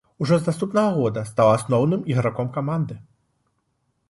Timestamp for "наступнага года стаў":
0.49-1.51